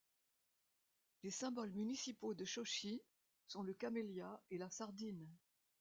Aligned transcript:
Les 1.21 1.29
symboles 1.29 1.73
municipaux 1.73 2.33
de 2.33 2.43
Chōshi 2.43 3.03
sont 3.45 3.61
le 3.61 3.75
camellia 3.75 4.41
et 4.49 4.57
la 4.57 4.71
sardine. 4.71 5.29